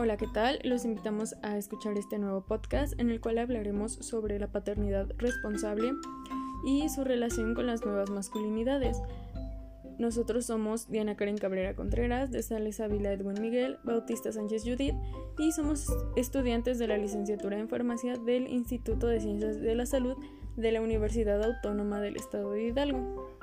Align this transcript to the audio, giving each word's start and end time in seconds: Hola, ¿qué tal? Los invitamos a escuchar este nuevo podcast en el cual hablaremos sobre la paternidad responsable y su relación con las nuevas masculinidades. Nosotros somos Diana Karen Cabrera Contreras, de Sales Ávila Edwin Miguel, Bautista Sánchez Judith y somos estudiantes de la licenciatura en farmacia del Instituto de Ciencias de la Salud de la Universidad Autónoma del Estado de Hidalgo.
Hola, 0.00 0.16
¿qué 0.16 0.28
tal? 0.28 0.60
Los 0.62 0.84
invitamos 0.84 1.34
a 1.42 1.58
escuchar 1.58 1.98
este 1.98 2.20
nuevo 2.20 2.42
podcast 2.42 2.96
en 3.00 3.10
el 3.10 3.20
cual 3.20 3.36
hablaremos 3.38 3.94
sobre 3.94 4.38
la 4.38 4.46
paternidad 4.46 5.08
responsable 5.18 5.90
y 6.64 6.88
su 6.88 7.02
relación 7.02 7.56
con 7.56 7.66
las 7.66 7.84
nuevas 7.84 8.08
masculinidades. 8.08 8.96
Nosotros 9.98 10.46
somos 10.46 10.88
Diana 10.88 11.16
Karen 11.16 11.36
Cabrera 11.36 11.74
Contreras, 11.74 12.30
de 12.30 12.44
Sales 12.44 12.78
Ávila 12.78 13.12
Edwin 13.12 13.42
Miguel, 13.42 13.78
Bautista 13.82 14.30
Sánchez 14.30 14.62
Judith 14.62 14.94
y 15.36 15.50
somos 15.50 15.88
estudiantes 16.14 16.78
de 16.78 16.86
la 16.86 16.96
licenciatura 16.96 17.58
en 17.58 17.68
farmacia 17.68 18.16
del 18.18 18.46
Instituto 18.46 19.08
de 19.08 19.18
Ciencias 19.18 19.60
de 19.60 19.74
la 19.74 19.84
Salud 19.84 20.16
de 20.56 20.70
la 20.70 20.80
Universidad 20.80 21.42
Autónoma 21.42 22.00
del 22.00 22.14
Estado 22.14 22.52
de 22.52 22.68
Hidalgo. 22.68 23.36